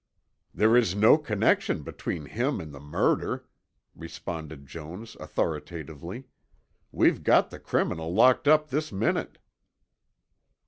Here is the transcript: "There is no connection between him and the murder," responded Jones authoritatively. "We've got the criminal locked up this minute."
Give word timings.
"There 0.51 0.75
is 0.75 0.95
no 0.95 1.15
connection 1.19 1.83
between 1.83 2.25
him 2.25 2.59
and 2.59 2.73
the 2.73 2.79
murder," 2.79 3.47
responded 3.93 4.65
Jones 4.65 5.15
authoritatively. 5.19 6.23
"We've 6.91 7.21
got 7.21 7.51
the 7.51 7.59
criminal 7.59 8.11
locked 8.11 8.47
up 8.47 8.69
this 8.69 8.91
minute." 8.91 9.37